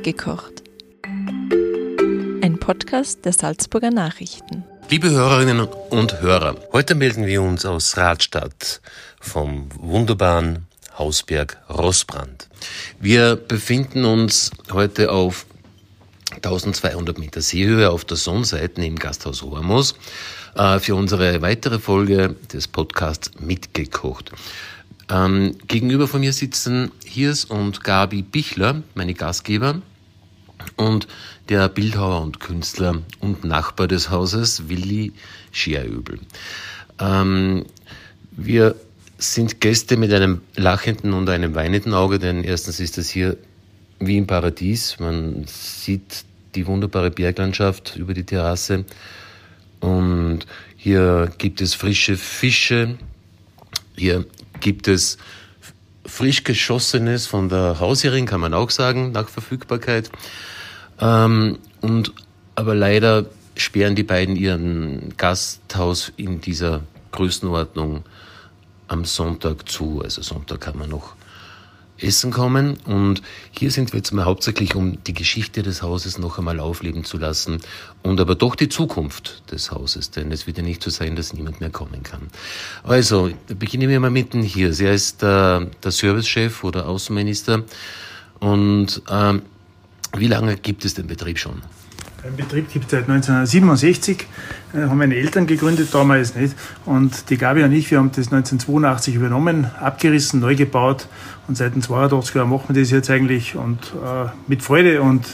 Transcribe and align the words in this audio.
Mitgekocht. 0.00 0.62
Ein 1.04 2.56
Podcast 2.58 3.22
der 3.26 3.34
Salzburger 3.34 3.90
Nachrichten. 3.90 4.64
Liebe 4.88 5.10
Hörerinnen 5.10 5.68
und 5.90 6.22
Hörer, 6.22 6.56
heute 6.72 6.94
melden 6.94 7.26
wir 7.26 7.42
uns 7.42 7.66
aus 7.66 7.98
Radstadt 7.98 8.80
vom 9.20 9.68
wunderbaren 9.78 10.66
Hausberg 10.96 11.58
Rossbrand. 11.68 12.48
Wir 12.98 13.36
befinden 13.36 14.06
uns 14.06 14.50
heute 14.72 15.12
auf 15.12 15.44
1200 16.36 17.18
Meter 17.18 17.42
Seehöhe 17.42 17.90
auf 17.90 18.06
der 18.06 18.16
Sonnenseite 18.16 18.82
im 18.82 18.96
Gasthaus 18.96 19.42
Hormus 19.42 19.96
äh, 20.54 20.78
für 20.78 20.94
unsere 20.94 21.42
weitere 21.42 21.78
Folge 21.78 22.36
des 22.50 22.68
Podcasts 22.68 23.32
Mitgekocht. 23.38 24.32
Ähm, 25.10 25.56
gegenüber 25.68 26.08
von 26.08 26.20
mir 26.20 26.32
sitzen 26.32 26.90
Hirs 27.04 27.44
und 27.44 27.84
Gabi 27.84 28.22
Bichler, 28.22 28.82
meine 28.94 29.12
Gastgeber, 29.12 29.82
und 30.76 31.06
der 31.48 31.68
Bildhauer 31.68 32.22
und 32.22 32.40
Künstler 32.40 33.02
und 33.20 33.44
Nachbar 33.44 33.88
des 33.88 34.10
Hauses, 34.10 34.68
Willi 34.68 35.12
Scheröbel. 35.52 36.20
Ähm, 36.98 37.64
wir 38.32 38.76
sind 39.18 39.60
Gäste 39.60 39.96
mit 39.96 40.12
einem 40.12 40.40
lachenden 40.56 41.12
und 41.12 41.28
einem 41.28 41.54
weinenden 41.54 41.92
Auge, 41.94 42.18
denn 42.18 42.44
erstens 42.44 42.80
ist 42.80 42.98
es 42.98 43.10
hier 43.10 43.36
wie 43.98 44.16
im 44.16 44.26
Paradies. 44.26 44.98
Man 44.98 45.44
sieht 45.46 46.24
die 46.54 46.66
wunderbare 46.66 47.10
Berglandschaft 47.10 47.96
über 47.96 48.14
die 48.14 48.24
Terrasse 48.24 48.84
und 49.80 50.46
hier 50.76 51.30
gibt 51.38 51.60
es 51.60 51.74
frische 51.74 52.16
Fische, 52.16 52.96
hier 53.96 54.24
gibt 54.60 54.88
es 54.88 55.18
frisch 56.10 56.44
geschossenes 56.44 57.26
von 57.26 57.48
der 57.48 57.80
Hausherrin, 57.80 58.26
kann 58.26 58.40
man 58.40 58.54
auch 58.54 58.70
sagen, 58.70 59.12
nach 59.12 59.28
Verfügbarkeit. 59.28 60.10
Ähm, 61.00 61.58
und, 61.80 62.12
aber 62.54 62.74
leider 62.74 63.26
sperren 63.56 63.94
die 63.94 64.02
beiden 64.02 64.36
ihren 64.36 65.16
Gasthaus 65.16 66.12
in 66.16 66.40
dieser 66.40 66.82
Größenordnung 67.12 68.04
am 68.88 69.04
Sonntag 69.04 69.68
zu. 69.68 70.02
Also 70.02 70.22
Sonntag 70.22 70.60
kann 70.60 70.78
man 70.78 70.90
noch 70.90 71.14
Essen 72.02 72.32
kommen. 72.32 72.76
Und 72.84 73.22
hier 73.50 73.70
sind 73.70 73.92
wir 73.92 73.98
jetzt 73.98 74.12
mal 74.12 74.24
hauptsächlich, 74.24 74.74
um 74.74 75.02
die 75.04 75.14
Geschichte 75.14 75.62
des 75.62 75.82
Hauses 75.82 76.18
noch 76.18 76.38
einmal 76.38 76.60
aufleben 76.60 77.04
zu 77.04 77.18
lassen 77.18 77.60
und 78.02 78.20
aber 78.20 78.34
doch 78.34 78.54
die 78.54 78.68
Zukunft 78.68 79.42
des 79.50 79.70
Hauses, 79.70 80.10
denn 80.10 80.32
es 80.32 80.46
wird 80.46 80.56
ja 80.56 80.62
nicht 80.62 80.82
so 80.82 80.90
sein, 80.90 81.16
dass 81.16 81.32
niemand 81.32 81.60
mehr 81.60 81.70
kommen 81.70 82.02
kann. 82.02 82.28
Also, 82.82 83.30
beginnen 83.58 83.88
wir 83.88 84.00
mal 84.00 84.10
mitten 84.10 84.42
hier. 84.42 84.68
Er 84.80 84.94
ist 84.94 85.22
äh, 85.22 85.26
der 85.26 85.90
Servicechef 85.90 86.64
oder 86.64 86.88
Außenminister. 86.88 87.62
Und 88.38 89.02
ähm, 89.10 89.42
wie 90.16 90.26
lange 90.28 90.56
gibt 90.56 90.84
es 90.84 90.94
den 90.94 91.06
Betrieb 91.06 91.38
schon? 91.38 91.62
Den 92.24 92.36
Betrieb 92.36 92.70
gibt 92.70 92.86
es 92.86 92.90
seit 92.90 93.08
1967, 93.08 94.26
äh, 94.74 94.82
haben 94.82 94.98
meine 94.98 95.14
Eltern 95.14 95.46
gegründet, 95.46 95.88
damals 95.92 96.34
nicht. 96.34 96.54
Und 96.84 97.30
die 97.30 97.38
Gabi 97.38 97.62
und 97.62 97.72
ich, 97.72 97.90
wir 97.90 97.98
haben 97.98 98.10
das 98.10 98.26
1982 98.26 99.14
übernommen, 99.14 99.70
abgerissen, 99.80 100.40
neu 100.40 100.54
gebaut. 100.54 101.06
Und 101.48 101.56
seit 101.56 101.74
den 101.74 101.82
82 101.82 102.34
Jahren 102.34 102.50
machen 102.50 102.74
wir 102.74 102.82
das 102.82 102.90
jetzt 102.90 103.08
eigentlich 103.08 103.56
und 103.56 103.78
äh, 104.04 104.28
mit 104.46 104.62
Freude 104.62 105.00
und 105.00 105.26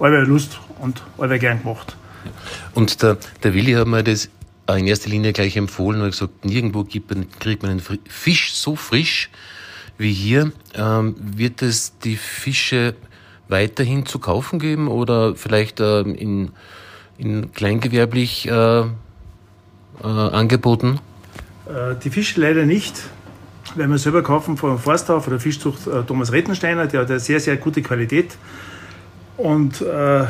allweil 0.00 0.24
Lust 0.24 0.58
und 0.80 1.02
allweil 1.18 1.38
gern 1.38 1.62
gemacht. 1.62 1.96
Und 2.74 3.02
der, 3.02 3.18
der 3.44 3.54
Willi 3.54 3.72
hat 3.72 3.86
mir 3.86 4.02
das 4.02 4.28
in 4.74 4.86
erster 4.86 5.10
Linie 5.10 5.32
gleich 5.32 5.56
empfohlen 5.56 6.00
und 6.00 6.10
gesagt, 6.10 6.44
nirgendwo 6.44 6.84
gibt 6.84 7.14
man, 7.14 7.26
kriegt 7.38 7.62
man 7.62 7.72
einen 7.72 7.82
Fisch 8.08 8.54
so 8.54 8.74
frisch 8.74 9.30
wie 9.98 10.12
hier. 10.12 10.52
Ähm, 10.74 11.14
wird 11.18 11.62
es 11.62 11.98
die 11.98 12.16
Fische 12.16 12.94
weiterhin 13.48 14.06
zu 14.06 14.18
kaufen 14.18 14.58
geben 14.58 14.88
oder 14.88 15.36
vielleicht 15.36 15.80
äh, 15.80 16.00
in, 16.00 16.50
in 17.16 17.52
kleingewerblich 17.52 18.48
äh, 18.48 18.80
äh, 18.80 18.84
angeboten? 20.02 20.98
Äh, 21.66 21.94
die 22.02 22.10
Fische 22.10 22.40
leider 22.40 22.66
nicht. 22.66 22.94
Wenn 23.74 23.90
wir 23.90 23.98
selber 23.98 24.22
kaufen 24.22 24.56
vom 24.56 24.78
Forsthof 24.78 25.26
oder 25.26 25.40
Fischzucht 25.40 25.86
äh, 25.86 26.02
Thomas 26.02 26.32
Rettensteiner, 26.32 26.86
der 26.86 27.02
hat 27.02 27.10
eine 27.10 27.20
sehr, 27.20 27.40
sehr 27.40 27.56
gute 27.56 27.82
Qualität. 27.82 28.36
Und 29.36 29.80
äh, 29.82 30.26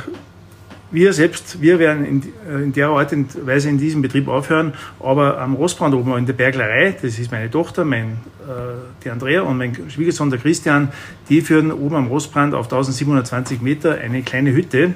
wir 0.96 1.12
selbst, 1.12 1.60
wir 1.60 1.78
werden 1.78 2.06
in, 2.06 2.22
äh, 2.48 2.62
in, 2.62 2.72
der 2.72 2.88
Art 2.88 3.12
und 3.12 3.46
Weise 3.46 3.68
in 3.68 3.76
diesem 3.76 4.00
Betrieb 4.00 4.28
aufhören, 4.28 4.72
aber 4.98 5.38
am 5.38 5.54
Rossbrand 5.54 5.94
oben 5.94 6.16
in 6.16 6.24
der 6.24 6.32
Berglerei, 6.32 6.96
das 7.00 7.18
ist 7.18 7.30
meine 7.30 7.50
Tochter, 7.50 7.84
mein, 7.84 8.12
äh, 8.48 9.04
die 9.04 9.10
Andrea 9.10 9.42
und 9.42 9.58
mein 9.58 9.76
Schwiegersohn, 9.90 10.30
der 10.30 10.38
Christian, 10.38 10.88
die 11.28 11.42
führen 11.42 11.70
oben 11.70 11.96
am 11.96 12.06
Rossbrand 12.06 12.54
auf 12.54 12.64
1720 12.64 13.60
Meter 13.60 13.98
eine 13.98 14.22
kleine 14.22 14.52
Hütte 14.54 14.94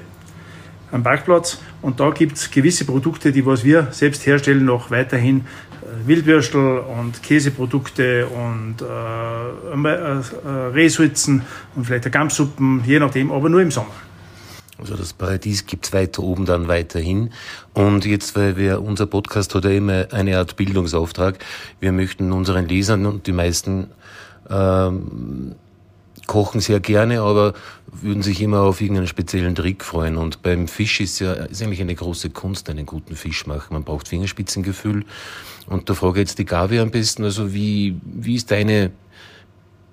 am 0.90 1.02
Parkplatz 1.02 1.60
und 1.82 2.00
da 2.00 2.08
gibt 2.10 2.38
es 2.38 2.50
gewisse 2.50 2.86
Produkte, 2.86 3.30
die 3.30 3.44
was 3.44 3.62
wir 3.62 3.88
selbst 3.90 4.24
herstellen, 4.26 4.64
noch 4.64 4.90
weiterhin 4.90 5.40
äh, 5.40 6.08
Wildwürstel 6.08 6.78
und 6.78 7.22
Käseprodukte 7.22 8.26
und 8.26 8.76
äh, 8.80 9.86
äh, 9.86 10.48
Rehsulzen 10.72 11.42
und 11.76 11.84
vielleicht 11.84 12.10
Gamsuppen, 12.10 12.82
je 12.86 12.98
nachdem, 12.98 13.30
aber 13.30 13.50
nur 13.50 13.60
im 13.60 13.70
Sommer. 13.70 13.92
Also 14.80 14.96
das 14.96 15.12
Paradies 15.12 15.66
gibt's 15.66 15.92
weiter 15.92 16.22
oben 16.22 16.46
dann 16.46 16.68
weiterhin. 16.68 17.30
Und 17.74 18.04
jetzt, 18.06 18.34
weil 18.36 18.56
wir, 18.56 18.82
unser 18.82 19.06
Podcast 19.06 19.54
hat 19.54 19.64
ja 19.64 19.70
immer 19.70 20.06
eine 20.12 20.38
Art 20.38 20.56
Bildungsauftrag. 20.56 21.38
Wir 21.80 21.92
möchten 21.92 22.32
unseren 22.32 22.66
Lesern 22.66 23.06
und 23.06 23.26
die 23.26 23.32
meisten 23.32 23.88
ähm, 24.48 25.54
kochen 26.26 26.60
sehr 26.60 26.80
gerne, 26.80 27.20
aber 27.22 27.54
würden 27.90 28.22
sich 28.22 28.40
immer 28.40 28.60
auf 28.60 28.80
irgendeinen 28.80 29.08
speziellen 29.08 29.54
Trick 29.54 29.84
freuen. 29.84 30.16
Und 30.16 30.42
beim 30.42 30.68
Fisch 30.68 31.00
ist 31.00 31.18
ja 31.18 31.32
ist 31.32 31.62
eigentlich 31.62 31.80
eine 31.80 31.94
große 31.94 32.30
Kunst, 32.30 32.70
einen 32.70 32.86
guten 32.86 33.16
Fisch 33.16 33.46
machen. 33.46 33.74
Man 33.74 33.84
braucht 33.84 34.08
Fingerspitzengefühl. 34.08 35.04
Und 35.66 35.90
da 35.90 35.94
frage 35.94 36.20
jetzt 36.20 36.38
die 36.38 36.44
Gabi 36.44 36.80
am 36.80 36.90
besten, 36.90 37.24
also 37.24 37.52
wie, 37.52 38.00
wie 38.04 38.36
ist 38.36 38.50
deine 38.50 38.92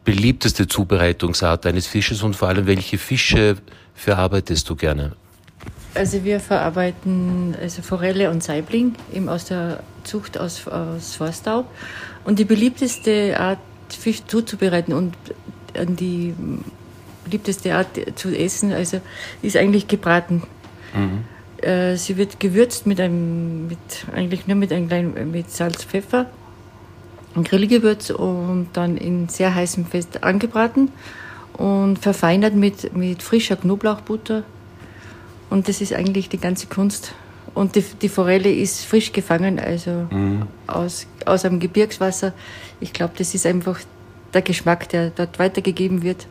beliebteste 0.07 0.69
Zubereitungsart 0.69 1.65
eines 1.65 1.85
Fisches 1.85 2.23
und 2.23 2.33
vor 2.33 2.47
allem 2.47 2.65
welche 2.65 2.97
Fische 2.97 3.57
verarbeitest 3.93 4.69
du 4.69 4.77
gerne? 4.77 5.11
Also 5.95 6.23
wir 6.23 6.39
verarbeiten 6.39 7.53
also 7.61 7.81
Forelle 7.81 8.29
und 8.29 8.41
Saibling 8.41 8.95
eben 9.13 9.27
aus 9.27 9.43
der 9.45 9.83
Zucht 10.05 10.39
aus, 10.39 10.65
aus 10.65 11.15
Forstau. 11.15 11.65
Und 12.23 12.39
die 12.39 12.45
beliebteste 12.45 13.37
Art, 13.37 13.59
Fisch 13.89 14.23
zuzubereiten 14.25 14.93
und 14.93 15.13
die 15.75 16.33
beliebteste 17.25 17.75
Art 17.75 17.87
zu 18.15 18.29
essen, 18.29 18.71
also 18.71 19.01
ist 19.41 19.57
eigentlich 19.57 19.89
gebraten. 19.89 20.43
Mhm. 20.95 21.25
Äh, 21.61 21.97
sie 21.97 22.15
wird 22.15 22.39
gewürzt 22.39 22.87
mit 22.87 23.01
einem, 23.01 23.67
mit, 23.67 23.79
eigentlich 24.15 24.47
nur 24.47 24.55
mit 24.55 24.71
einem 24.71 24.87
kleinen, 24.87 25.31
mit 25.31 25.51
Salz, 25.51 25.83
Pfeffer, 25.83 26.27
Grillgewürz 27.43 28.09
und 28.09 28.67
dann 28.73 28.97
in 28.97 29.29
sehr 29.29 29.53
heißem 29.53 29.85
Fest 29.85 30.23
angebraten 30.23 30.91
und 31.53 31.99
verfeinert 31.99 32.55
mit, 32.55 32.95
mit 32.95 33.23
frischer 33.23 33.55
Knoblauchbutter. 33.55 34.43
Und 35.49 35.67
das 35.67 35.81
ist 35.81 35.93
eigentlich 35.93 36.29
die 36.29 36.39
ganze 36.39 36.67
Kunst. 36.67 37.13
Und 37.53 37.75
die, 37.75 37.81
die 37.81 38.09
Forelle 38.09 38.51
ist 38.51 38.85
frisch 38.85 39.11
gefangen, 39.11 39.59
also 39.59 40.07
mhm. 40.11 40.43
aus, 40.67 41.07
aus 41.25 41.45
einem 41.45 41.59
Gebirgswasser. 41.59 42.33
Ich 42.79 42.93
glaube, 42.93 43.13
das 43.17 43.33
ist 43.33 43.45
einfach 43.45 43.79
der 44.33 44.41
Geschmack, 44.41 44.89
der 44.89 45.09
dort 45.09 45.39
weitergegeben 45.39 46.03
wird. 46.03 46.27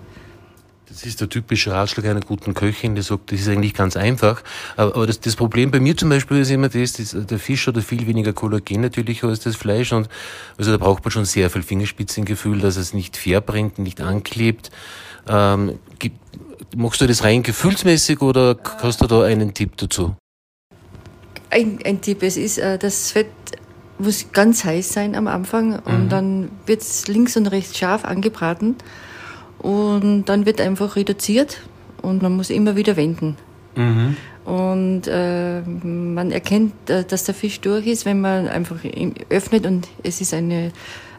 Das 0.89 1.05
ist 1.05 1.21
der 1.21 1.29
typische 1.29 1.73
Ratschlag 1.73 2.07
einer 2.07 2.21
guten 2.21 2.55
Köchin, 2.55 2.95
die 2.95 3.03
sagt, 3.03 3.33
das 3.33 3.41
ist 3.41 3.49
eigentlich 3.49 3.75
ganz 3.75 3.97
einfach. 3.97 4.43
Aber 4.77 5.05
das, 5.07 5.19
das 5.19 5.35
Problem 5.35 5.73
bei 5.73 5.81
mir 5.81 5.97
zum 5.97 6.09
Beispiel 6.09 6.39
ist 6.39 6.51
immer 6.51 6.69
das, 6.69 6.93
das, 6.93 7.17
der 7.27 7.41
Fisch 7.41 7.67
hat 7.67 7.77
viel 7.83 8.07
weniger 8.07 8.33
Kollagen 8.33 8.83
natürlich 8.83 9.25
als 9.25 9.41
das 9.41 9.57
Fleisch 9.57 9.93
und 9.93 10.09
also 10.57 10.71
da 10.71 10.77
braucht 10.77 11.05
man 11.05 11.11
schon 11.11 11.25
sehr 11.25 11.51
viel 11.51 11.63
Fingerspitzengefühl, 11.63 12.61
dass 12.61 12.77
es 12.77 12.95
nicht 12.95 13.17
verbrennt, 13.17 13.81
nicht 13.81 14.01
anklebt. 14.01 14.71
Ähm, 15.29 15.81
gibt, 15.99 16.19
machst 16.77 17.01
du 17.01 17.09
das 17.09 17.25
rein 17.25 17.43
gefühlsmäßig 17.43 18.23
oder 18.23 18.57
hast 18.81 19.01
du 19.01 19.09
da 19.09 19.25
einen 19.25 19.55
Tipp 19.55 19.77
dazu? 19.79 20.15
Ein, 21.51 21.81
ein 21.85 22.01
Tipp, 22.01 22.23
es 22.23 22.37
ist, 22.37 22.59
äh, 22.59 22.79
das 22.79 23.11
Fett 23.11 23.27
muss 23.99 24.27
ganz 24.33 24.63
heiß 24.63 24.93
sein 24.93 25.17
am 25.17 25.27
Anfang 25.27 25.81
und 25.81 26.05
mhm. 26.05 26.09
dann 26.11 26.51
wird 26.65 26.83
es 26.83 27.09
links 27.09 27.37
und 27.37 27.49
rechts 27.49 27.77
scharf 27.77 28.05
angebraten 28.05 28.77
und 29.59 30.25
dann 30.27 30.47
wird 30.47 30.61
einfach 30.61 30.97
reduziert 30.97 31.61
und 32.03 32.23
man 32.23 32.37
muss 32.37 32.51
immer 32.51 32.77
wieder 32.77 32.97
wenden. 32.97 33.37
Mhm. 33.75 34.17
Und 34.45 35.09
äh, 35.09 35.61
man 35.63 36.31
erkennt, 36.31 36.89
äh, 36.89 37.05
dass 37.05 37.25
der 37.25 37.35
Fisch 37.35 37.61
durch 37.61 37.87
ist, 37.87 38.07
wenn 38.07 38.21
man 38.21 38.49
einfach 38.49 38.79
öffnet 39.29 39.67
und 39.67 39.89
es 40.03 40.21
ist 40.21 40.33
eine 40.33 40.73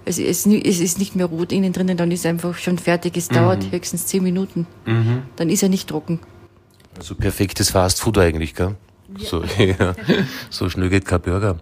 es 0.07 0.19
ist, 0.19 0.47
es 0.47 0.79
ist 0.79 0.99
nicht 0.99 1.17
mehr 1.17 1.25
rot 1.25 1.51
innen 1.51 1.73
drinnen, 1.73 1.97
dann 1.97 2.11
ist 2.11 2.21
es 2.21 2.25
einfach 2.25 2.55
schon 2.57 2.77
fertig. 2.77 3.17
Es 3.17 3.29
mhm. 3.29 3.35
dauert 3.35 3.71
höchstens 3.71 4.05
zehn 4.05 4.23
Minuten. 4.23 4.65
Mhm. 4.85 5.23
Dann 5.35 5.49
ist 5.49 5.63
er 5.63 5.69
nicht 5.69 5.89
trocken. 5.89 6.21
Also 6.97 7.13
perfektes 7.13 7.71
Fastfood 7.71 8.17
eigentlich, 8.17 8.55
gell? 8.55 8.75
Ja. 9.17 9.25
So, 9.25 9.43
ja. 9.57 9.95
so 10.49 10.69
schnell 10.69 10.89
geht 10.89 11.05
kein 11.05 11.21
Burger. 11.21 11.57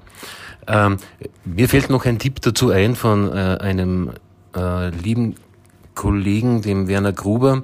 Ähm, 0.67 0.97
mir 1.43 1.67
fällt 1.67 1.89
noch 1.89 2.05
ein 2.05 2.19
Tipp 2.19 2.39
dazu 2.41 2.69
ein 2.69 2.95
von 2.95 3.31
äh, 3.31 3.57
einem 3.59 4.11
äh, 4.55 4.89
lieben 4.89 5.35
Kollegen, 5.95 6.61
dem 6.61 6.87
Werner 6.87 7.13
Gruber, 7.13 7.63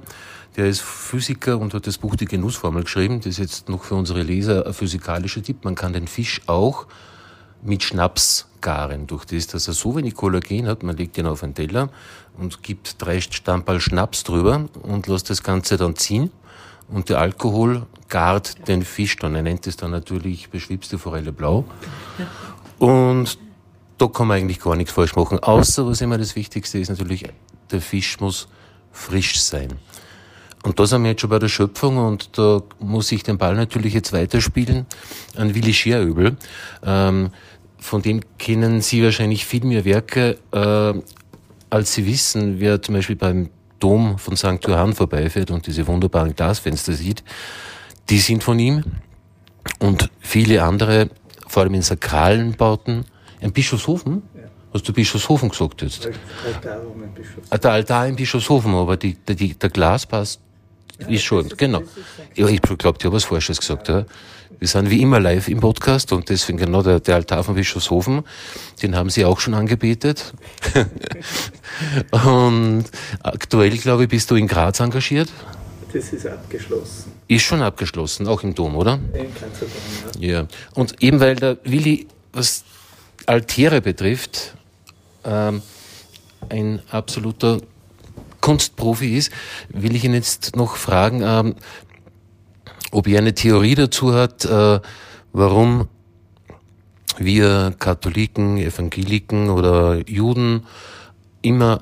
Der 0.57 0.67
ist 0.67 0.81
Physiker 0.81 1.59
und 1.59 1.73
hat 1.73 1.87
das 1.87 1.97
Buch 1.97 2.17
Die 2.17 2.25
Genussformel 2.25 2.83
geschrieben. 2.83 3.19
Das 3.19 3.27
ist 3.27 3.37
jetzt 3.37 3.69
noch 3.69 3.83
für 3.83 3.95
unsere 3.95 4.21
Leser 4.21 4.65
ein 4.65 4.73
physikalischer 4.73 5.41
Tipp. 5.41 5.63
Man 5.63 5.75
kann 5.75 5.93
den 5.93 6.07
Fisch 6.07 6.41
auch 6.47 6.87
mit 7.63 7.83
Schnaps 7.83 8.47
garen. 8.59 9.07
Durch 9.07 9.23
das, 9.23 9.47
dass 9.47 9.67
er 9.69 9.73
so 9.73 9.95
wenig 9.95 10.15
Kollagen 10.15 10.67
hat, 10.67 10.83
man 10.83 10.97
legt 10.97 11.17
ihn 11.17 11.25
auf 11.25 11.43
einen 11.43 11.55
Teller 11.55 11.89
und 12.37 12.63
gibt 12.63 13.01
drei 13.01 13.21
Stammball 13.21 13.79
Schnaps 13.79 14.23
drüber 14.23 14.65
und 14.81 15.07
lässt 15.07 15.29
das 15.29 15.41
Ganze 15.41 15.77
dann 15.77 15.95
ziehen. 15.95 16.31
Und 16.89 17.07
der 17.07 17.19
Alkohol 17.19 17.83
gart 18.09 18.67
den 18.67 18.83
Fisch 18.83 19.15
dann. 19.15 19.35
Er 19.35 19.43
nennt 19.43 19.67
es 19.67 19.77
dann 19.77 19.91
natürlich 19.91 20.49
beschwipste 20.49 20.97
Forelle 20.97 21.31
blau. 21.31 21.63
Und 22.77 23.37
da 23.97 24.07
kann 24.07 24.27
man 24.27 24.37
eigentlich 24.37 24.59
gar 24.59 24.75
nichts 24.75 24.91
falsch 24.91 25.15
machen. 25.15 25.39
Außer, 25.39 25.85
was 25.87 26.01
immer 26.01 26.17
das 26.17 26.35
Wichtigste 26.35 26.79
ist, 26.79 26.89
natürlich, 26.89 27.23
der 27.71 27.81
Fisch 27.81 28.19
muss 28.19 28.47
frisch 28.91 29.39
sein. 29.41 29.69
Und 30.63 30.79
da 30.79 30.85
sind 30.85 31.03
wir 31.03 31.11
jetzt 31.11 31.21
schon 31.21 31.29
bei 31.29 31.39
der 31.39 31.47
Schöpfung 31.47 31.97
und 31.97 32.37
da 32.37 32.61
muss 32.79 33.11
ich 33.11 33.23
den 33.23 33.37
Ball 33.37 33.55
natürlich 33.55 33.93
jetzt 33.93 34.13
weiterspielen 34.13 34.85
an 35.35 35.55
Willi 35.55 35.73
Scheröbel. 35.73 36.37
Ähm, 36.83 37.31
von 37.79 38.01
dem 38.03 38.21
kennen 38.37 38.81
Sie 38.81 39.03
wahrscheinlich 39.03 39.45
viel 39.45 39.65
mehr 39.65 39.85
Werke, 39.85 40.37
äh, 40.51 40.93
als 41.71 41.93
Sie 41.93 42.05
wissen, 42.05 42.59
wer 42.59 42.81
zum 42.81 42.93
Beispiel 42.93 43.15
beim 43.15 43.49
Dom 43.79 44.19
von 44.19 44.37
St. 44.37 44.59
Johann 44.67 44.93
vorbeifährt 44.93 45.49
und 45.49 45.65
diese 45.65 45.87
wunderbaren 45.87 46.35
Glasfenster 46.35 46.93
sieht. 46.93 47.23
Die 48.09 48.19
sind 48.19 48.43
von 48.43 48.59
ihm 48.59 48.83
und 49.79 50.11
viele 50.19 50.63
andere, 50.63 51.09
vor 51.47 51.63
allem 51.63 51.73
in 51.73 51.81
sakralen 51.81 52.53
Bauten, 52.53 53.05
in 53.39 53.51
Bischofshofen? 53.51 54.21
Hast 54.73 54.87
du 54.87 54.93
Bischofshofen 54.93 55.49
gesagt 55.49 55.81
jetzt? 55.81 56.05
Der 56.05 56.13
Altar, 56.71 56.81
in 56.93 57.13
Bischofshofen. 57.13 57.43
Ah, 57.49 57.57
der 57.57 57.71
Altar 57.71 58.07
in 58.07 58.15
Bischofshofen, 58.15 58.73
aber 58.73 58.97
die, 58.97 59.15
die, 59.15 59.53
der 59.53 59.69
Glaspass 59.69 60.39
ja, 60.99 61.07
ist 61.07 61.23
schon, 61.23 61.49
genau. 61.57 61.81
Ja, 62.35 62.47
ich 62.47 62.61
glaube, 62.61 62.97
ich 62.99 63.05
habe 63.05 63.15
was 63.15 63.25
Falsches 63.25 63.59
gesagt. 63.59 63.89
Ja. 63.89 64.05
Wir 64.59 64.67
sind 64.67 64.89
wie 64.89 65.01
immer 65.01 65.19
live 65.19 65.47
im 65.49 65.59
Podcast 65.59 66.13
und 66.13 66.29
deswegen 66.29 66.57
genau 66.57 66.83
der, 66.83 66.99
der 66.99 67.15
Altar 67.15 67.43
von 67.43 67.55
Bischofshofen, 67.55 68.23
den 68.81 68.95
haben 68.95 69.09
Sie 69.09 69.25
auch 69.25 69.39
schon 69.39 69.55
angebetet. 69.55 70.33
und 72.11 72.85
aktuell, 73.23 73.77
glaube 73.77 74.03
ich, 74.03 74.09
bist 74.09 74.31
du 74.31 74.35
in 74.35 74.47
Graz 74.47 74.79
engagiert. 74.79 75.29
Das 75.91 76.13
ist 76.13 76.25
abgeschlossen. 76.25 77.11
Ist 77.27 77.43
schon 77.43 77.61
abgeschlossen, 77.61 78.27
auch 78.27 78.43
im 78.43 78.55
Dom, 78.55 78.77
oder? 78.77 78.99
Im 79.13 79.33
Kanzlerdom, 79.35 79.77
ja. 80.19 80.31
Ja. 80.31 80.47
Und 80.75 81.01
eben 81.01 81.19
weil 81.19 81.35
der 81.35 81.57
Willi, 81.63 82.07
was 82.31 82.63
Altäre 83.25 83.81
betrifft, 83.81 84.55
ähm, 85.23 85.61
ein 86.49 86.81
absoluter 86.89 87.59
Kunstprofi 88.41 89.17
ist, 89.17 89.31
will 89.69 89.95
ich 89.95 90.03
ihn 90.03 90.13
jetzt 90.13 90.55
noch 90.55 90.75
fragen, 90.75 91.21
ähm, 91.23 91.55
ob 92.91 93.07
er 93.07 93.19
eine 93.19 93.33
Theorie 93.33 93.75
dazu 93.75 94.13
hat, 94.13 94.43
äh, 94.45 94.79
warum 95.31 95.87
wir 97.17 97.73
Katholiken, 97.77 98.57
Evangeliken 98.57 99.49
oder 99.49 100.07
Juden 100.09 100.65
immer 101.41 101.81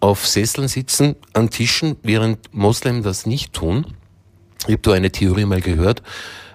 auf 0.00 0.26
Sesseln 0.26 0.68
sitzen, 0.68 1.16
an 1.32 1.50
Tischen, 1.50 1.96
während 2.02 2.54
Moslem 2.54 3.02
das 3.02 3.26
nicht 3.26 3.52
tun. 3.52 3.86
Ich 4.66 4.72
habe 4.72 4.82
da 4.82 4.92
eine 4.92 5.10
Theorie 5.10 5.44
mal 5.44 5.60
gehört, 5.60 6.02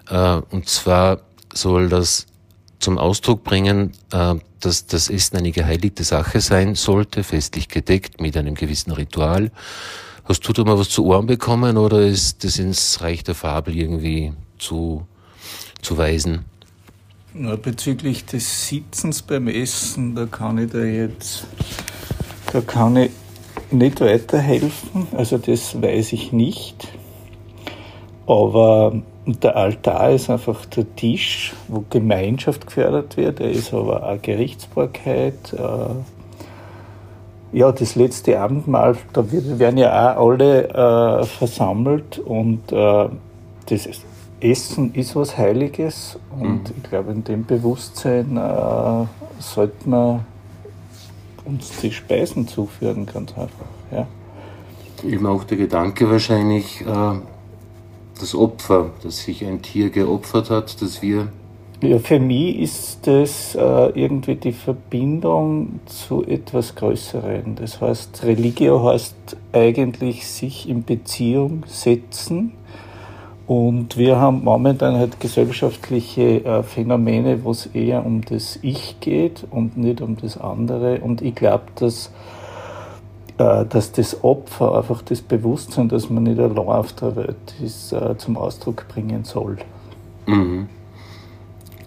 äh, 0.10 0.42
und 0.50 0.70
zwar 0.70 1.22
soll 1.54 1.90
das 1.90 2.28
zum 2.80 2.98
Ausdruck 2.98 3.44
bringen, 3.44 3.92
äh, 4.12 4.36
dass 4.66 4.86
das 4.86 5.10
Essen 5.10 5.38
eine 5.38 5.52
geheiligte 5.52 6.04
Sache 6.04 6.42
sein 6.42 6.76
sollte, 6.76 7.24
festlich 7.24 7.68
gedeckt 7.68 8.22
mit 8.22 8.38
einem 8.38 8.56
gewissen 8.56 8.92
Ritual. 8.92 9.52
Hast 10.26 10.48
du 10.48 10.54
da 10.54 10.64
mal 10.64 10.78
was 10.78 10.90
zu 10.90 11.06
Ohren 11.06 11.26
bekommen 11.26 11.78
oder 11.78 12.02
ist 12.02 12.44
das 12.44 12.58
ins 12.58 13.02
Reich 13.02 13.24
der 13.24 13.36
Fabel 13.36 13.76
irgendwie 13.76 14.34
zu, 14.60 15.06
zu 15.82 15.98
weisen? 15.98 16.46
Na, 17.34 17.56
bezüglich 17.56 18.26
des 18.26 18.68
Sitzens 18.68 19.22
beim 19.22 19.48
Essen, 19.48 20.16
da 20.16 20.26
kann 20.26 20.58
ich 20.58 20.72
da 20.72 20.84
jetzt, 20.84 21.48
da 22.52 22.62
kann 22.62 22.98
ich 22.98 23.12
nicht 23.72 24.02
weiterhelfen, 24.02 25.08
also 25.14 25.38
das 25.38 25.82
weiß 25.82 26.14
ich 26.14 26.34
nicht. 26.34 26.90
Aber 28.28 29.02
der 29.26 29.56
Altar 29.56 30.12
ist 30.12 30.30
einfach 30.30 30.66
der 30.66 30.96
Tisch, 30.96 31.54
wo 31.68 31.84
Gemeinschaft 31.90 32.66
gefördert 32.66 33.18
wird. 33.18 33.40
Er 33.40 33.52
ist 33.52 33.74
aber 33.74 34.04
auch 34.04 34.22
Gerichtsbarkeit. 34.22 35.54
Äh, 35.54 35.94
ja, 37.54 37.72
das 37.72 37.96
letzte 37.96 38.40
Abendmahl, 38.40 38.98
da 39.14 39.24
werden 39.32 39.78
ja 39.78 40.18
auch 40.18 40.32
alle 40.32 40.70
äh, 40.70 41.26
versammelt 41.26 42.18
und 42.18 42.72
äh, 42.72 43.10
das 43.68 43.90
Essen 44.40 44.94
ist 44.96 45.16
was 45.16 45.38
Heiliges 45.38 46.18
und 46.40 46.70
mhm. 46.70 46.76
ich 46.78 46.90
glaube, 46.90 47.12
in 47.12 47.24
dem 47.24 47.46
Bewusstsein 47.46 48.40
sollte 49.38 49.88
man 49.88 50.26
uns 51.46 51.72
die 51.82 51.92
Speisen 51.92 52.48
zuführen, 52.48 53.06
ganz 53.06 53.32
einfach. 53.32 53.66
Ja. 53.92 54.08
Eben 55.04 55.28
auch 55.28 55.44
der 55.44 55.58
Gedanke 55.58 56.10
wahrscheinlich, 56.10 56.82
äh, 56.82 56.86
das 58.22 58.36
Opfer, 58.36 58.92
dass 59.04 59.24
sich 59.24 59.46
ein 59.46 59.62
Tier 59.62 59.90
geopfert 59.90 60.50
hat, 60.50 60.82
dass 60.82 61.02
wir. 61.02 61.28
Ja, 61.82 61.98
für 61.98 62.20
mich 62.20 62.60
ist 62.60 63.08
das 63.08 63.56
äh, 63.56 63.60
irgendwie 63.60 64.36
die 64.36 64.52
Verbindung 64.52 65.80
zu 65.88 66.24
etwas 66.24 66.76
Größerem. 66.76 67.56
Das 67.56 67.82
heißt, 67.82 68.24
Religio 68.24 68.84
heißt 68.84 69.16
eigentlich 69.52 70.28
sich 70.28 70.70
in 70.70 70.84
Beziehung 70.84 71.64
setzen. 71.66 72.54
Und 73.48 73.98
wir 73.98 74.18
haben 74.18 74.44
momentan 74.44 74.96
halt 74.96 75.20
gesellschaftliche 75.20 76.46
äh, 76.46 76.64
Phänomene, 76.64 77.44
wo 77.44 77.52
es 77.52 77.66
eher 77.66 78.06
um 78.06 78.22
das 78.24 78.60
Ich 78.62 79.00
geht 79.00 79.46
und 79.50 79.76
nicht 79.76 80.02
um 80.02 80.16
das 80.18 80.40
andere. 80.40 81.00
Und 81.02 81.22
ich 81.22 81.34
glaube, 81.34 81.66
dass 81.76 82.12
dass 83.38 83.92
das 83.92 84.24
Opfer 84.24 84.78
einfach 84.78 85.02
das 85.02 85.22
Bewusstsein, 85.22 85.90
dass 85.90 86.10
man 86.10 86.24
nicht 86.24 86.40
allein 86.40 86.58
auf 86.58 86.94
der 86.94 87.16
Welt 87.16 87.56
ist, 87.64 87.92
äh, 87.92 88.18
zum 88.18 88.38
Ausdruck 88.38 88.88
bringen 88.88 89.24
soll. 89.24 89.58
Mhm. 90.28 90.68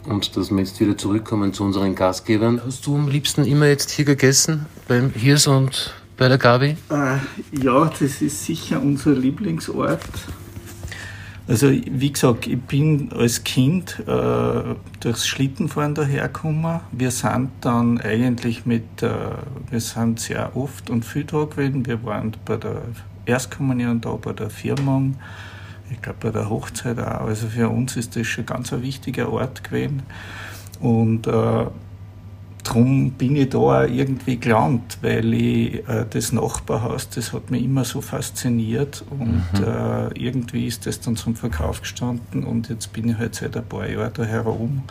Und 0.06 0.36
dass 0.36 0.50
wir 0.50 0.58
jetzt 0.58 0.80
wieder 0.80 0.96
zurückkommen 0.96 1.52
zu 1.52 1.64
unseren 1.64 1.94
Gastgebern. 1.94 2.60
Hast 2.64 2.86
du 2.86 2.94
am 2.96 3.08
liebsten 3.08 3.44
immer 3.44 3.66
jetzt 3.66 3.90
hier 3.90 4.04
gegessen, 4.04 4.66
beim 4.86 5.10
Hirs 5.10 5.46
und 5.46 5.94
bei 6.16 6.28
der 6.28 6.38
Gabi? 6.38 6.76
Äh, 6.90 7.62
ja, 7.62 7.86
das 7.86 8.20
ist 8.20 8.44
sicher 8.44 8.80
unser 8.82 9.12
Lieblingsort. 9.12 10.00
Also 11.46 11.70
wie 11.70 12.10
gesagt, 12.10 12.46
ich 12.46 12.58
bin 12.58 13.12
als 13.12 13.44
Kind 13.44 14.02
äh, 14.06 14.74
durchs 15.00 15.26
Schlittenfahren 15.26 15.94
dahergekommen. 15.94 16.80
Wir 16.90 17.10
sind 17.10 17.50
dann 17.60 18.00
eigentlich 18.00 18.64
mit, 18.64 19.02
äh, 19.02 19.10
wir 19.70 19.80
sind 19.80 20.20
sehr 20.20 20.56
oft 20.56 20.88
und 20.88 21.04
viel 21.04 21.24
da 21.24 21.44
gewesen. 21.44 21.84
Wir 21.84 22.02
waren 22.04 22.34
bei 22.46 22.56
der 22.56 22.80
Erstkommunion 23.26 24.00
da, 24.00 24.12
bei 24.12 24.32
der 24.32 24.48
Firmung, 24.48 25.16
ich 25.90 26.00
glaube 26.00 26.18
bei 26.20 26.30
der 26.30 26.48
Hochzeit 26.48 26.98
auch. 26.98 27.26
Also 27.26 27.48
für 27.48 27.68
uns 27.68 27.94
ist 27.96 28.16
das 28.16 28.26
schon 28.26 28.46
ganz 28.46 28.72
ein 28.72 28.82
wichtiger 28.82 29.30
Ort 29.30 29.64
gewesen. 29.64 30.02
Und 30.80 31.26
äh, 31.26 31.66
Darum 32.64 33.10
bin 33.12 33.36
ich 33.36 33.50
da 33.50 33.58
auch 33.58 33.82
irgendwie 33.82 34.38
gelandet, 34.38 34.98
weil 35.02 35.34
ich 35.34 35.86
äh, 35.86 36.06
das 36.08 36.32
Nachbarhaus, 36.32 37.10
das 37.10 37.32
hat 37.32 37.50
mich 37.50 37.64
immer 37.64 37.84
so 37.84 38.00
fasziniert 38.00 39.04
und 39.10 39.44
mhm. 39.52 39.64
äh, 39.64 40.08
irgendwie 40.18 40.66
ist 40.66 40.86
das 40.86 40.98
dann 41.00 41.14
zum 41.14 41.36
Verkauf 41.36 41.82
gestanden 41.82 42.42
und 42.42 42.70
jetzt 42.70 42.92
bin 42.92 43.10
ich 43.10 43.18
halt 43.18 43.34
seit 43.34 43.56
ein 43.56 43.64
paar 43.64 43.86
Jahren 43.86 44.12
da 44.14 44.24
herum 44.24 44.82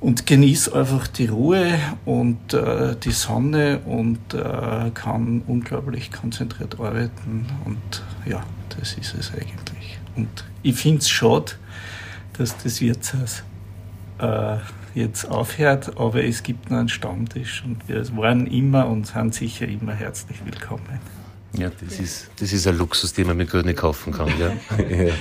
und 0.00 0.24
genieße 0.26 0.74
einfach 0.74 1.06
die 1.06 1.26
Ruhe 1.26 1.78
und 2.06 2.54
äh, 2.54 2.96
die 2.96 3.12
Sonne 3.12 3.80
und 3.84 4.32
äh, 4.32 4.90
kann 4.94 5.42
unglaublich 5.46 6.10
konzentriert 6.10 6.80
arbeiten 6.80 7.46
und 7.66 8.02
ja, 8.24 8.42
das 8.78 8.94
ist 8.94 9.14
es 9.14 9.32
eigentlich. 9.34 9.98
Und 10.16 10.44
ich 10.62 10.76
finde 10.76 11.00
es 11.00 11.10
schade, 11.10 11.52
dass 12.38 12.56
das 12.56 12.80
Wirtshaus 12.80 13.42
jetzt 14.94 15.24
aufhört, 15.30 15.98
aber 15.98 16.24
es 16.24 16.42
gibt 16.42 16.70
noch 16.70 16.78
einen 16.78 16.88
Stammtisch 16.88 17.62
und 17.64 17.88
wir 17.88 18.04
waren 18.16 18.46
immer 18.46 18.88
und 18.88 19.06
sind 19.06 19.34
sicher 19.34 19.66
immer 19.66 19.92
herzlich 19.94 20.44
willkommen. 20.44 21.00
Ja, 21.52 21.70
das 21.84 21.98
ist, 21.98 22.30
das 22.38 22.52
ist 22.52 22.66
ein 22.68 22.78
Luxus, 22.78 23.12
den 23.12 23.26
man 23.26 23.36
mit 23.36 23.50
Geld 23.50 23.66
nicht 23.66 23.78
kaufen 23.78 24.12
kann. 24.12 24.28
Ja. 24.38 24.52
ja. 24.78 25.12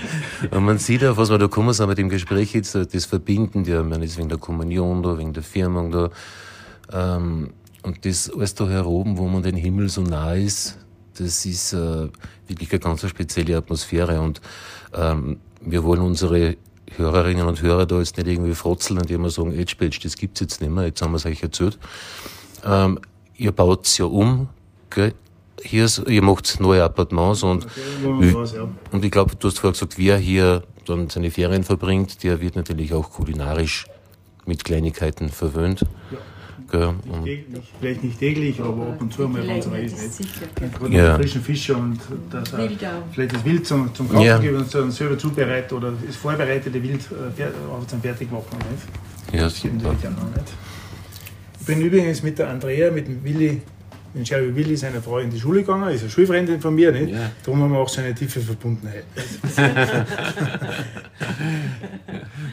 Und 0.52 0.64
man 0.64 0.78
sieht 0.78 1.04
auch, 1.04 1.18
was 1.18 1.32
wir 1.32 1.40
da 1.40 1.48
kommen 1.48 1.74
sind 1.74 1.90
mit 1.90 1.98
dem 1.98 2.10
Gespräch 2.10 2.54
jetzt, 2.54 2.76
das 2.76 3.06
Verbinden, 3.06 3.66
ja, 3.66 3.82
man 3.82 4.04
ist 4.04 4.18
wegen 4.18 4.30
der 4.30 4.38
Kommunion 4.38 5.02
da, 5.02 5.18
wegen 5.18 5.34
der 5.34 5.42
Firmung 5.42 5.92
da. 5.92 6.12
Ähm, 6.92 7.52
und 7.82 8.06
das 8.06 8.30
alles 8.30 8.54
da 8.54 8.68
heroben, 8.68 9.18
wo 9.18 9.28
man 9.28 9.42
den 9.42 9.56
Himmel 9.56 9.90
so 9.90 10.02
nah 10.02 10.34
ist, 10.34 10.78
das 11.18 11.46
ist 11.46 11.74
äh, 11.74 12.08
wirklich 12.48 12.72
eine 12.72 12.80
ganz 12.80 13.08
spezielle 13.08 13.58
Atmosphäre. 13.58 14.22
Und 14.22 14.40
ähm, 14.94 15.38
wir 15.62 15.84
wollen 15.84 16.02
unsere 16.02 16.58
Hörerinnen 16.96 17.48
und 17.48 17.62
Hörer 17.62 17.86
da 17.86 18.00
jetzt 18.00 18.18
nicht 18.18 18.28
irgendwie 18.28 18.56
frotzeln 18.56 19.00
und 19.00 19.10
immer 19.12 19.30
sagen, 19.30 19.54
Edge 19.54 19.76
Badge, 19.80 20.00
das 20.04 20.16
gibt's 20.16 20.40
jetzt 20.40 20.62
nicht 20.62 20.72
mehr, 20.72 20.86
jetzt 20.86 21.02
haben 21.02 21.12
wir 21.12 21.18
es 21.18 21.26
euch 21.26 21.44
erzählt. 21.44 21.78
Ähm, 22.66 23.00
ihr 23.36 23.52
baut 23.52 23.86
es 23.86 23.98
ja 23.98 24.06
um, 24.06 24.50
gell? 24.90 25.14
hier 25.64 25.86
ist, 25.86 26.08
ihr 26.08 26.22
macht 26.22 26.60
neue 26.60 26.84
Appartements 26.84 27.44
und, 27.44 27.66
Was, 28.04 28.54
ja. 28.54 28.68
und 28.92 29.06
ich 29.06 29.12
glaube, 29.12 29.36
du 29.36 29.48
hast 29.48 29.60
vorher 29.60 29.74
gesagt, 29.74 29.98
wer 29.98 30.18
hier 30.18 30.64
dann 30.86 31.10
seine 31.10 31.32
Ferien 31.32 31.64
verbringt, 31.64 32.24
der 32.24 32.42
wird 32.42 32.56
natürlich 32.56 32.94
auch 32.94 33.12
kulinarisch 33.12 33.86
mit 34.46 34.64
Kleinigkeiten 34.64 35.30
verwöhnt. 35.30 35.86
Gell? 36.72 36.84
Und, 36.88 37.24
Täglich, 37.26 37.64
vielleicht 37.80 38.04
nicht 38.04 38.20
täglich, 38.20 38.60
aber 38.60 38.84
ab 38.90 39.02
und 39.02 39.12
zu 39.12 39.24
ist. 39.24 39.38
ist 39.40 39.72
Nicht? 39.72 40.14
sicher. 40.14 40.46
gell. 40.56 40.70
Gerade 40.70 40.94
Ja. 40.96 41.04
ja. 41.06 41.16
frischen 41.16 41.42
Fische 41.42 41.76
und 41.76 42.00
das, 42.30 42.54
äh, 42.54 42.70
vielleicht 43.12 43.34
das 43.36 43.44
Wild 43.46 43.66
zum, 43.66 43.94
zum 43.96 44.08
Kaufen 44.08 44.22
Ja. 44.26 44.38
geben 44.38 44.58
und 44.58 44.74
dann 44.76 44.92
selber 44.92 45.18
zubereiten 45.18 45.74
oder 45.76 45.94
das 46.06 46.16
vorbereitete 46.16 46.82
Wild 46.84 47.02
äh, 47.02 47.42
fer- 47.42 47.52
auch 47.72 47.88
zum 47.88 48.00
Fertigmachen. 48.02 48.58
Nicht? 48.72 49.34
ja, 49.42 49.50
super. 49.50 49.74
nicht. 49.74 50.54
Ich 51.60 51.66
bin 51.66 51.82
übrigens 51.82 52.22
mit 52.24 52.38
der 52.38 52.50
Andrea, 52.50 52.92
mit 52.92 53.08
dem 53.08 53.24
Willi, 53.24 53.62
mit 54.14 54.28
Sherry 54.28 54.56
Willi, 54.56 54.76
seiner 54.76 55.02
Frau, 55.02 55.20
in 55.20 55.30
die 55.30 55.40
Schule 55.40 55.62
gegangen, 55.62 55.90
ist 55.90 56.02
eine 56.02 56.10
Schulfreundin 56.10 56.60
von 56.62 56.74
mir. 56.76 56.92
Nicht? 56.92 57.10
Ja. 57.14 57.32
Darum 57.44 57.62
haben 57.64 57.72
wir 57.74 57.80
auch 57.80 57.90
so 57.90 58.02
eine 58.02 58.14
tiefe 58.14 58.40
Verbundenheit. 58.42 59.06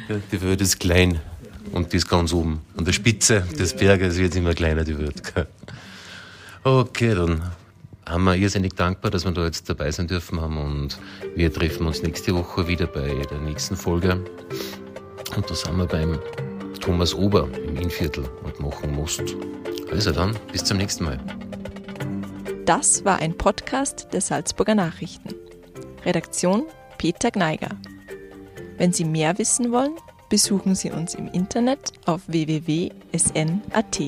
Ja, 0.08 0.16
Die 0.30 0.42
Welt 0.42 0.60
ist 0.60 0.78
klein 0.78 1.18
und 1.76 1.92
ist 1.92 2.08
ganz 2.08 2.32
oben. 2.32 2.62
An 2.76 2.84
der 2.86 2.92
Spitze 2.92 3.42
des 3.58 3.76
Berges 3.76 4.16
wird 4.16 4.34
immer 4.34 4.54
kleiner, 4.54 4.82
die 4.82 4.98
Welt. 4.98 5.22
Okay, 6.64 7.14
dann 7.14 7.42
haben 8.06 8.24
wir 8.24 8.34
irrsinnig 8.34 8.74
dankbar, 8.74 9.10
dass 9.10 9.24
wir 9.24 9.32
da 9.32 9.44
jetzt 9.44 9.68
dabei 9.68 9.90
sein 9.90 10.08
dürfen 10.08 10.40
haben 10.40 10.58
und 10.58 10.98
wir 11.34 11.52
treffen 11.52 11.86
uns 11.86 12.02
nächste 12.02 12.34
Woche 12.34 12.66
wieder 12.66 12.86
bei 12.86 13.22
der 13.30 13.38
nächsten 13.38 13.76
Folge. 13.76 14.24
Und 15.36 15.50
da 15.50 15.54
sind 15.54 15.76
wir 15.76 15.86
beim 15.86 16.18
Thomas 16.80 17.14
Ober 17.14 17.48
im 17.68 17.76
Innviertel 17.76 18.24
und 18.42 18.58
machen 18.58 18.92
Most. 18.92 19.36
Also 19.92 20.12
dann, 20.12 20.36
bis 20.50 20.64
zum 20.64 20.78
nächsten 20.78 21.04
Mal. 21.04 21.20
Das 22.64 23.04
war 23.04 23.18
ein 23.18 23.36
Podcast 23.36 24.08
der 24.12 24.22
Salzburger 24.22 24.74
Nachrichten. 24.74 25.34
Redaktion 26.04 26.64
Peter 26.98 27.30
Gneiger. 27.30 27.76
Wenn 28.78 28.92
Sie 28.92 29.04
mehr 29.04 29.38
wissen 29.38 29.70
wollen, 29.72 29.94
besuchen 30.28 30.74
Sie 30.74 30.90
uns 30.90 31.14
im 31.14 31.28
Internet 31.28 31.92
auf 32.06 32.22
www.sn.at. 32.26 34.00